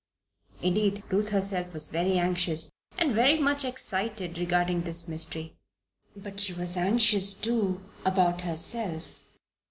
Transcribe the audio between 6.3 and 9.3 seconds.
she was anxious, too, about herself.